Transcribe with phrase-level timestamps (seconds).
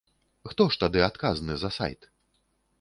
[0.53, 2.11] Хто ж тады адказны за сайт?